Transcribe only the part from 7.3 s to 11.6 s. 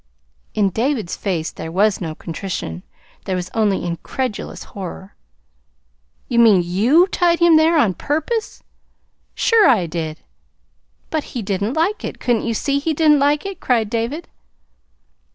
him there, on purpose?" "Sure I did!" "But he